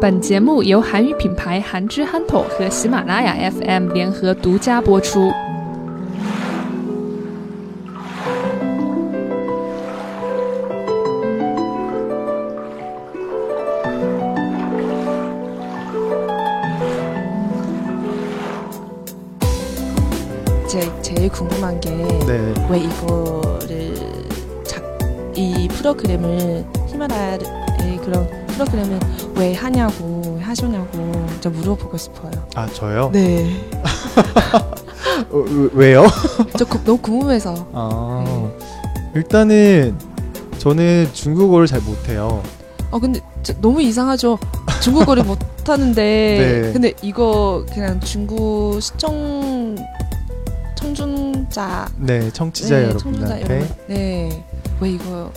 [0.00, 5.30] 本节目由韩语品牌韩之憨头和喜马拉雅 FM 联合独家播出。
[20.66, 21.90] 제 제일 궁금한 게
[22.70, 22.84] 왜 네.
[22.84, 23.94] 이거를
[24.64, 24.82] 작,
[25.34, 26.64] 이 프로그램을
[26.99, 28.99] 히말라야의 그런 프로그램을
[29.35, 32.31] 왜 하냐고 왜 하셨냐고 좀 물어보고 싶어요.
[32.55, 33.09] 아 저요?
[33.11, 33.61] 네.
[35.29, 36.05] 어, 왜- 왜요?
[36.57, 37.67] 저 그- 너무 궁금해서.
[37.73, 38.49] 아
[39.13, 39.97] 일단은
[40.57, 42.41] 저는 중국어를 잘 못해요.
[42.91, 44.37] 어 근데 저- 너무 이상하죠.
[44.81, 46.71] 중국어를 못 하는데 네.
[46.73, 49.75] 근데 이거 그냥 중국 시청
[50.75, 54.45] 청중자 네, 청취자 네, 청중자 여러분들한테 여러분 네.
[54.79, 55.31] 왜 이거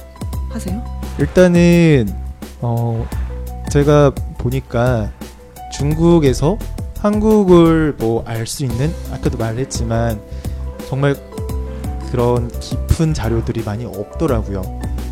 [0.51, 0.98] 하세요?
[1.19, 2.09] 일단은
[2.61, 3.07] 어
[3.71, 5.11] 제가 보니까
[5.73, 6.57] 중국에서
[7.01, 10.21] 한국을 뭐 알 수 있는 아까도 말했지만
[10.89, 11.17] 정말
[12.11, 14.63] 그런 깊은 자료들이 많이 없더라고요.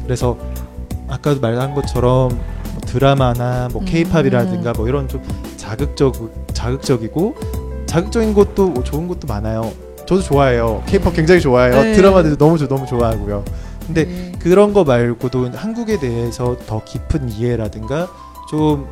[0.04, 0.36] 그래서
[1.08, 3.86] 아까도 말한 것처럼 뭐 드라마나 뭐 음.
[3.86, 5.22] 케이팝이라든가 뭐 이런 좀
[5.56, 7.34] 자극적 자극적이고
[7.86, 9.70] 자극적인 것도 뭐 좋은 것도 많아요.
[10.06, 10.82] 저도 좋아해요.
[10.86, 11.82] 케이팝 굉장히 좋아해요.
[11.82, 11.92] 네.
[11.94, 13.44] 드라마들도 너무 좋- 너무 좋아하고요.
[13.86, 14.32] 근데 네.
[14.40, 18.08] 그런 거 말고도 한국에 대해서 더 깊은 이해라든가
[18.50, 18.86] 좀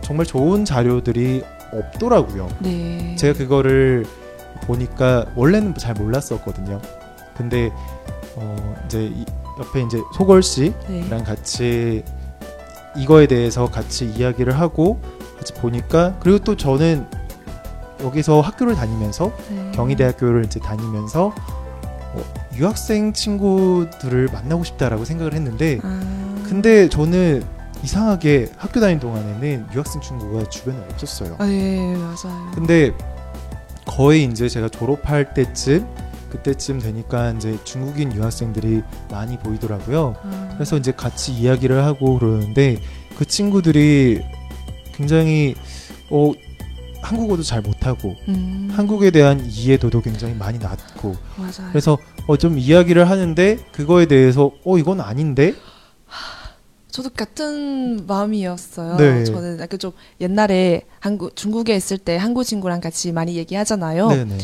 [0.00, 2.48] 정말 좋은 자료들이 없더라고요.
[2.60, 3.14] 네.
[3.16, 4.04] 제가 그거를
[4.66, 6.80] 보니까 원래는 잘 몰랐었거든요.
[7.36, 7.70] 근데
[8.36, 9.24] 어 이제 이-
[9.58, 11.22] 옆에 이제 소걸 씨랑 네.
[11.24, 12.02] 같이
[12.96, 15.00] 이거에 대해서 같이 이야기를 하고
[15.38, 17.06] 같이 보니까 그리고 또 저는
[18.02, 19.72] 여기서 학교를 다니면서 네.
[19.74, 21.34] 경희대학교를 이제 다니면서 어,
[22.56, 26.44] 유학생 친구들을 만나고 싶다라고 생각을 했는데 아.
[26.48, 27.42] 근데 저는
[27.82, 31.36] 이상하게 학교 다니는 동안에는 유학생 친구가 주변에 없었어요.
[31.38, 32.50] 아, 예, 맞아요.
[32.54, 32.92] 근데
[33.86, 35.86] 거의 이제 제가 졸업할 때쯤
[36.30, 40.14] 그때쯤 되니까 이제 중국인 유학생들이 많이 보이더라고요.
[40.22, 40.50] 아.
[40.54, 42.78] 그래서 이제 같이 이야기를 하고 그러는데
[43.18, 44.22] 그 친구들이
[44.94, 45.54] 굉장히
[46.10, 46.32] 어
[47.02, 48.68] 한국어도 잘 못하고 음.
[48.72, 51.68] 한국에 대한 이해도도 굉장히 많이 낮고 맞아요.
[51.70, 55.54] 그래서 어 좀 이야기를 하는데 그거에 대해서 어 이건 아닌데
[56.90, 58.96] 저도 같은 마음이었어요.
[58.98, 59.24] 네.
[59.24, 64.08] 저는 약간 좀 옛날에 한국 중국에 있을 때 한국 친구랑 같이 많이 얘기하잖아요.
[64.08, 64.38] 네네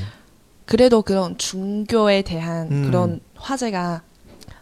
[0.64, 2.84] 그래도 그런 중교에 대한 음.
[2.86, 4.02] 그런 화제가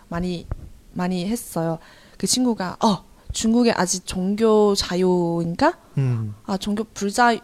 [0.09, 0.47] 많이
[0.93, 1.79] 많이 했어요.
[2.19, 5.75] 그 친구가 어 중국에 아직 종교 자유인가?
[5.99, 7.37] 음 아 종교 불자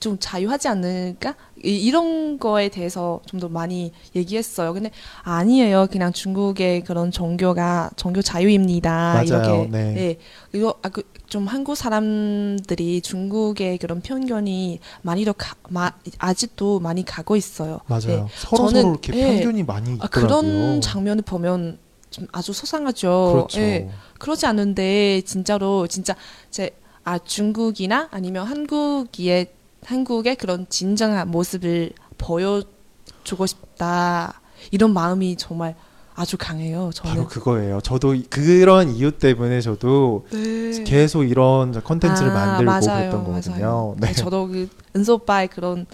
[0.00, 1.34] 좀 자유하지 않을까?
[1.62, 4.74] 이, 이런 거에 대해서 좀 더 많이 얘기했어요.
[4.74, 4.90] 근데
[5.22, 5.86] 아니에요.
[5.90, 8.90] 그냥 중국의 그런 종교가 종교 자유입니다.
[9.14, 9.24] 맞아요.
[9.24, 9.92] 이렇게 네.
[9.94, 10.18] 네.
[10.52, 17.04] 이거 아, 그, 좀 한국 사람들이 중국의 그런 편견이 많이 더 가, 마, 아직도 많이
[17.04, 17.80] 가고 있어요.
[17.86, 18.26] 맞아요 네.
[18.36, 19.36] 서로 저는, 서로 이렇게 예.
[19.36, 20.10] 편견이 많이 아, 있더라고요.
[20.10, 21.78] 그런 장면을 보면
[22.10, 23.30] 좀 아주 속상하죠.
[23.32, 23.60] 그렇죠.
[23.60, 23.88] 예.
[24.18, 26.14] 그러지 않은데 진짜로 진짜
[26.50, 26.70] 제
[27.04, 29.46] 아 중국이나 아니면 한국의
[29.84, 35.74] 한국의 그런 진정한 모습을 보여주고 싶다 이런 마음이 정말
[36.14, 36.90] 아주 강해요.
[36.92, 37.14] 저는.
[37.14, 37.80] 바로 그거예요.
[37.80, 40.84] 저도 이- 그런 이유 때문에 저도 네.
[40.84, 43.54] 계속 이런 컨텐츠를 아, 만들고 맞아요, 그랬던 거거든요.
[43.60, 43.96] 맞아요.
[43.98, 44.12] 네.
[44.12, 45.86] 저도 그 은소 오빠의 그런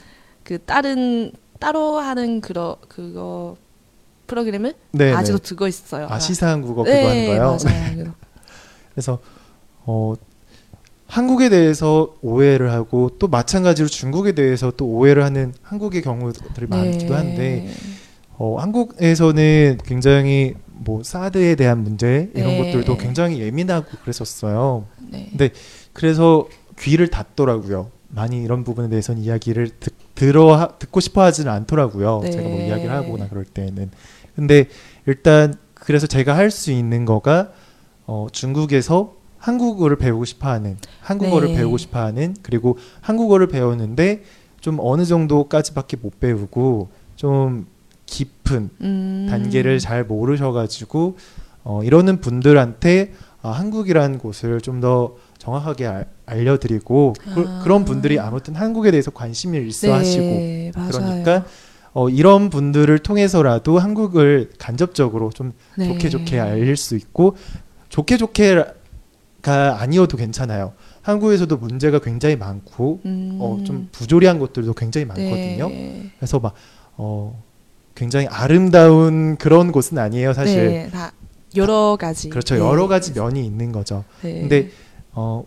[0.43, 1.31] 그 다른
[1.61, 3.57] 따로 하는 그런 그거
[4.27, 5.49] 프로그램을 네, 아직도 네.
[5.49, 6.09] 듣고 있어요.
[6.11, 7.57] 아 시사 한 국어 그거 네, 하는 거요.
[7.63, 8.15] 맞아요.
[8.93, 9.19] 그래서
[9.85, 10.15] 어
[11.17, 17.71] 한국에 대해서 오해를 하고 또 마찬가지로 중국에 대해서 또 오해를 하는 한국의 경우들이 많기도 한데
[18.37, 22.59] 어 한국에서는 굉장히 뭐 사드에 대한 문제 이런 네.
[22.67, 24.85] 것들도 굉장히 예민하고 그랬었어요.
[25.11, 25.29] 네.
[25.31, 25.51] 근데
[25.95, 26.49] 그래서
[26.81, 27.91] 귀를 닫더라고요.
[28.09, 32.21] 많이 이런 부분에 대해서는 이야기를 듣, 들어 하- 듣고 싶어 하지는 않더라고요.
[32.25, 32.31] 네.
[32.31, 33.91] 제가 뭐 이야기를 하거나 그럴 때는.
[34.35, 34.67] 근데
[35.07, 37.53] 일단 그래서 제가 할 수 있는 거가
[38.07, 41.57] 어, 중국에서 한국어를 배우고 싶어 하는 한국어를 네.
[41.57, 44.23] 배우고 싶어 하는 그리고 한국어를 배우는데
[44.61, 47.67] 좀 어느 정도까지밖에 못 배우고 좀
[48.07, 49.27] 깊은 음.
[49.31, 51.17] 단계를 잘 모르셔가지고
[51.65, 53.13] 어, 이러는 분들한테
[53.43, 57.61] 아, 한국이라는 곳을 좀 더 정확하게 알, 알려드리고 그, 아.
[57.63, 60.73] 그 런 분들이 아무튼 한국에 대해서 관심이 있어 하시고 네.
[60.91, 61.45] 그러니까
[61.93, 65.87] 어, 이런 분들을 통해서라도 한국을 간접적으로 좀 네.
[65.87, 67.37] 좋게 좋게 알릴 수 있고
[67.89, 68.65] 좋게 좋게
[69.47, 70.73] 가 아니어도 괜찮아요.
[71.03, 73.39] 한국에서도 문제가 굉장히 많고 음.
[73.41, 75.69] 어, 좀 부조리한 것들도 굉장히 많거든요.
[75.69, 76.11] 네.
[76.19, 76.55] 그래서 막
[76.97, 77.41] 어,
[77.95, 80.67] 굉장히 아름다운 그런 곳은 아니에요, 사실.
[80.67, 81.13] 네, 다
[81.55, 82.29] 여러 가지.
[82.29, 82.57] 그렇죠.
[82.57, 82.61] 네.
[82.61, 84.05] 여러 가지 면이 있는 거죠.
[84.23, 84.41] 네.
[84.41, 84.71] 근데
[85.13, 85.45] 어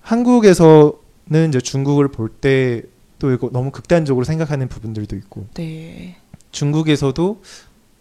[0.00, 2.82] 한국에서는 이제 중국을 볼 때
[3.20, 6.16] 또 이거 너무 극단적으로 생각하는 부분들도 있고 네.
[6.52, 7.42] 중국에서도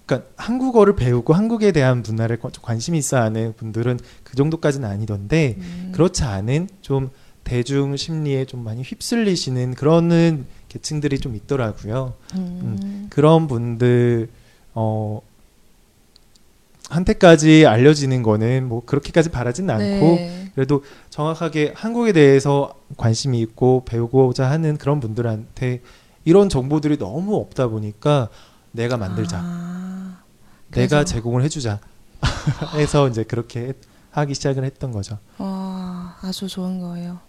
[0.09, 5.91] 그러니까 한국어를 배우고 한국에 대한 문화를 관- 관심이 있어 하는 분들은 그 정도까지는 아니던데 음.
[5.93, 7.11] 그렇지 않은 좀
[7.43, 12.13] 대중 심리에 좀 많이 휩쓸리시는 그런 계층들이 좀 있더라고요.
[12.35, 13.07] 음.
[13.11, 14.29] 그런 분들
[14.73, 15.21] 어
[16.89, 20.51] 한테까지 알려지는 거는 뭐 그렇게까지 바라진 않고 네.
[20.55, 25.81] 그래도 정확하게 한국에 대해서 관심이 있고 배우고자 하는 그런 분들한테
[26.25, 28.29] 이런 정보들이 너무 없다 보니까
[28.71, 29.88] 내가 만들자, 아,
[30.71, 31.79] 내가 제공을 해주자
[32.75, 33.73] 해서 이제 그렇게
[34.11, 35.17] 하기 시작을 했던 거죠.
[35.37, 37.19] 와, 아주 좋은 거예요.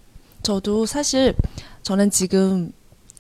[0.43, 1.35] 저도 사실
[1.83, 2.73] 저는 지금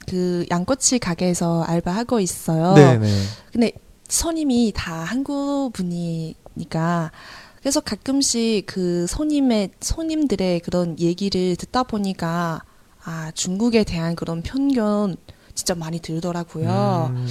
[0.08, 2.74] 그 양꼬치 가게에서 알바하고 있어요.
[2.74, 3.08] 네네.
[3.52, 3.72] 근데
[4.08, 7.12] 손님이 다 한국 분이니까
[7.60, 12.62] 그래서 가끔씩 그 손님의 손님들의 그런 얘기를 듣다 보니까
[13.04, 15.16] 아 중국에 대한 그런 편견
[15.54, 17.12] 진짜 많이 들더라고요.
[17.14, 17.28] 음,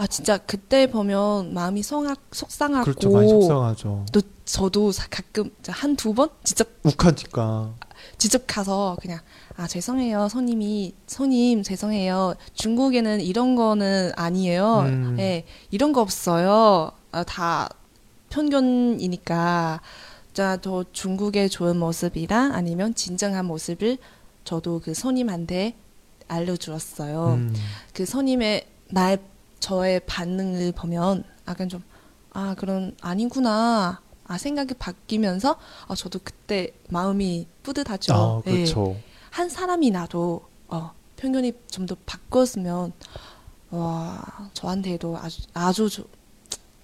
[0.00, 3.10] 아 진짜 그때 보면 마음이 속아, 속상하고 그렇죠.
[3.10, 4.06] 많이 속상하죠.
[4.12, 7.74] 또 저도 사- 가끔 한 두 번 직접 욱하니까.
[8.16, 9.20] 직접 가서 그냥
[9.58, 15.16] 아 죄송해요 손님이 손님 죄송해요 중국에는 이런 거는 아니에요 음.
[15.18, 17.68] 예 이런 거 없어요 아, 다
[18.30, 19.82] 편견이니까
[20.32, 23.98] 자저 중국의 좋은 모습이랑 아니면 진정한 모습을
[24.44, 25.76] 저도 그 손님한테
[26.28, 27.54] 알려주었어요 음,
[27.92, 29.18] 그 손님의 날
[29.60, 31.82] 저의 반응을 보면 약간 좀
[32.32, 35.56] 아 그런 아니구나 아 생각이 바뀌면서
[35.88, 38.14] 아 저도 그때 마음이 뿌듯하죠.
[38.14, 38.52] 아, 예.
[38.52, 38.96] 그렇죠.
[39.32, 42.92] 한 사람이 나도 어 편견이 좀 더 바꿨으면
[43.70, 44.22] 와
[44.54, 46.04] 저한테도 아주 아주 조-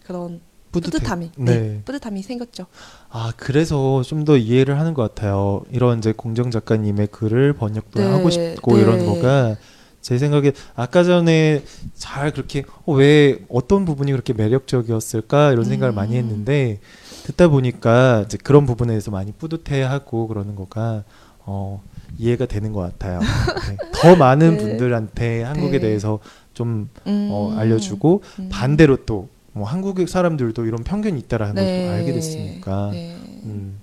[0.05, 0.41] 그런.
[0.73, 1.59] 뿌듯함이 네.
[1.59, 1.83] 네.
[1.85, 2.67] 뿌듯함이 생겼죠.
[3.09, 5.63] 아, 그래서 좀 더 이해를 하는 것 같아요.
[5.71, 8.83] 이런 이제 공정 작가님의 글을 번역도 네, 하고 싶고 네.
[8.83, 9.57] 이런 거가
[10.07, 11.65] 제 생각에 아까 전에
[11.95, 15.97] 잘 그렇게 어, 왜 어떤 부분이 그렇게 매력적이었을까 이런 생각을 음.
[15.97, 16.79] 많이 했는데
[17.25, 21.03] 듣다 보니까 이제 그런 부분에 대해서 많이 뿌듯해하고 그러는 거가
[21.41, 21.83] 어,
[22.19, 23.19] 이해가 되는 것 같아요.
[23.19, 23.77] 네.
[24.01, 24.63] 더 많은 네.
[24.63, 25.81] 분들한테 한국에 네.
[25.81, 26.21] 대해서
[26.55, 27.29] 좀 음.
[27.33, 28.49] 어, 알려주고 음.
[28.49, 31.87] 반대로 또 뭐 한국 사람들도 이런 편견이 있다라는 걸 네.
[31.87, 33.17] 또 알게 됐으니까 네.
[33.45, 33.79] 음.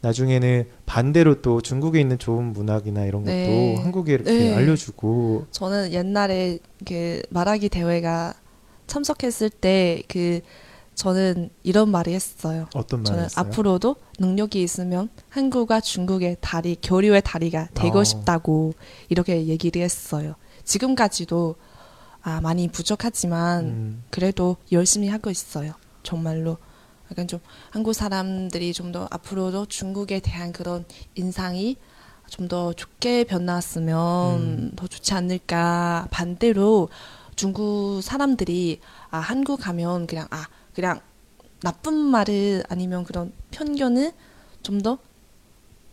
[0.00, 3.76] 나중에는 반대로 또 중국에 있는 좋은 문학이나 이런 것도 네.
[3.76, 4.54] 한국에 이렇게 네.
[4.54, 8.34] 알려주고 저는 옛날에 그 말하기 대회가
[8.86, 10.40] 참석했을 때 그
[10.98, 12.66] 저는 이런 말을 했어요.
[12.74, 13.46] 어떤 저는 말이었어요?
[13.46, 18.04] 앞으로도 능력이 있으면 한국과 중국의 다리 교류의 다리가 되고 어.
[18.04, 18.74] 싶다고
[19.08, 20.34] 이렇게 얘기를 했어요.
[20.64, 21.54] 지금까지도
[22.22, 25.74] 아 많이 부족하지만 음, 그래도 열심히 하고 있어요.
[26.02, 26.56] 정말로
[27.10, 27.40] 약간 좀
[27.70, 30.84] 한국 사람들이 좀 더 앞으로도 중국에 대한 그런
[31.14, 31.76] 인상이
[32.28, 34.72] 좀 더 좋게 변화했으면 음.
[34.76, 36.08] 더 좋지 않을까.
[36.10, 36.88] 반대로
[37.36, 41.00] 중국 사람들이 아 한국 가면 그냥 아 그냥
[41.62, 44.12] 나쁜 말을 아니면 그런 편견을
[44.62, 44.98] 좀 더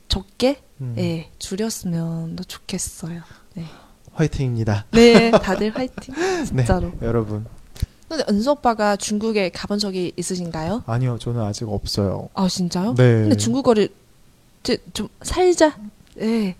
[0.07, 0.95] 적게 음.
[0.97, 3.21] 예 줄였으면 더 좋겠어요.
[3.55, 3.65] 네,
[4.13, 4.85] 화이팅입니다.
[4.91, 6.91] 네 다들 화이팅 네, 진짜로.
[7.01, 7.45] 여러분.
[8.07, 10.83] 근데 은수 오빠가 중국에 가본 적이 있으신가요?
[10.85, 12.29] 아니요, 저는 아직 없어요.
[12.33, 12.93] 아 진짜요?
[12.95, 13.03] 네.
[13.21, 13.89] 근데 중국어를
[14.63, 15.75] 좀, 좀 살짝
[16.15, 16.55] 네.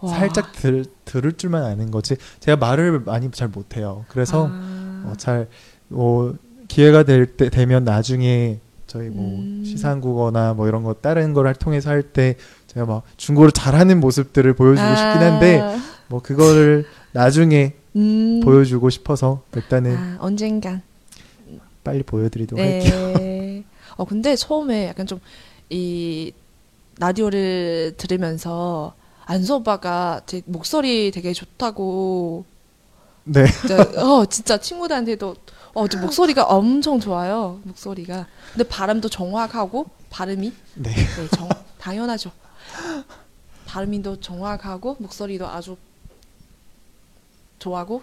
[0.00, 0.10] 와.
[0.14, 2.16] 살짝 들, 들을 줄만 아는 거지.
[2.40, 4.04] 제가 말을 많이 잘 못해요.
[4.08, 5.04] 그래서 아.
[5.06, 5.48] 어, 잘
[5.88, 6.34] 뭐,
[6.68, 9.62] 기회가 될 때 되면 나중에 저희 뭐 음.
[9.64, 14.88] 시상국어나 뭐 이런 거 다른 걸 통해서 할 때 제가 막 중국어를 잘하는 모습들을 보여주고
[14.88, 15.76] 싶긴 한데 아.
[16.08, 18.40] 뭐 그거를 나중에 음.
[18.44, 20.82] 보여주고 싶어서 일단은 아, 언젠간
[21.82, 23.12] 빨리 보여드리도록 할게요.
[23.18, 23.64] 네.
[23.96, 25.20] 어 근데 처음에 약간 좀
[25.70, 26.32] 이
[26.98, 32.44] 라디오를 들으면서 안수 오빠가 제 목소리 되게 좋다고
[33.24, 33.44] 네.
[33.46, 35.34] 진짜, 어 진짜 친구들한테도
[35.74, 37.60] 어, 저 목소리가 엄청 좋아요.
[37.64, 38.26] 목소리가.
[38.52, 40.90] 근데 발음도 정확하고 발음이 네.
[40.94, 41.48] 네, 정,
[41.78, 42.30] 당연하죠.
[43.66, 45.76] 발음도 정확하고 목소리도 아주
[47.66, 48.02] 좋아하고.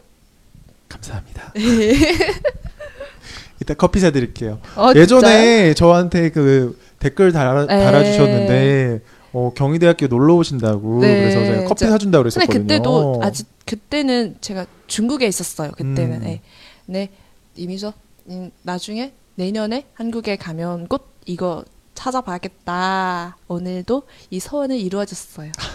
[0.90, 1.54] 감사합니다.
[3.62, 4.60] 이따 커피 사드릴게요.
[4.76, 7.68] 어, 예전에 저한테 그 댓글 달아, 에.
[7.68, 9.02] 달아주셨는데
[9.32, 12.62] 어, 경희대학교 놀러 오신다고 네, 그래서 제가 커피 저- 사준다고 그랬었거든요.
[12.64, 15.72] 그때도 아직 그때는 제가 중국에 있었어요.
[15.72, 16.18] 그때는.
[16.18, 16.22] 음.
[16.24, 16.42] 네.
[16.86, 17.10] 네.
[17.56, 17.94] 이미서
[18.30, 21.64] 음, 나중에 내년에 한국에 가면 꼭 이거
[21.96, 23.38] 찾아봐야겠다.
[23.48, 25.52] 오늘도 이 소원을 이루어졌어요.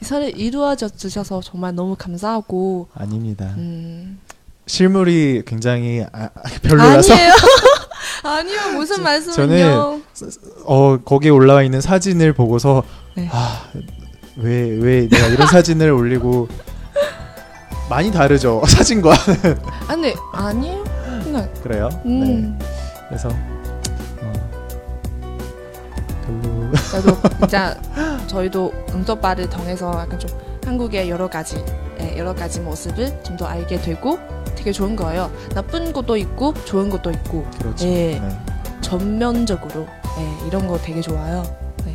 [0.00, 3.54] 이 소원을 이루어져 주셔서 정말 너무 감사하고 아닙니다.
[3.56, 4.18] 음,
[4.66, 7.32] 실물이 굉장히 아, 아, 별로라서 아니에요.
[8.24, 10.00] 아니요 무슨 말씀은요?
[10.64, 12.82] 어 거기에 올라와 있는 사진을 보고서
[13.14, 13.28] 네.
[13.30, 16.48] 아왜 왜 내가 이런 사진을 올리고
[17.88, 20.84] 많이 다르죠 사진과 아 근데 아니에요.
[21.24, 21.88] 그냥 그래요.
[22.04, 22.58] 음.
[22.58, 22.66] 네.
[23.08, 23.28] 그래서
[26.90, 27.76] 그래도 진짜
[28.26, 30.30] 저희도 응도바를 통해서 약간 좀
[30.64, 31.62] 한국의 여러 가지
[32.00, 34.18] 예, 여러 가지 모습을 좀 더 알게 되고
[34.56, 35.30] 되게 좋은 거예요.
[35.54, 37.86] 나쁜 것도 있고 좋은 것도 있고 그렇죠.
[37.86, 38.18] 예.
[38.20, 38.38] 네.
[38.80, 39.86] 전면적으로
[40.18, 41.42] 예, 이런 거 되게 좋아요.
[41.84, 41.94] 네.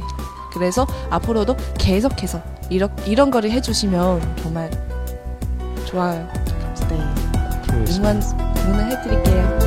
[0.53, 4.69] 그래서 앞으로도 계속해서 이런 이런 거를 해주시면 정말
[5.85, 6.27] 좋아요.
[6.89, 7.00] 네.
[7.97, 8.21] 응원
[8.65, 9.59] 응원해 드릴게요.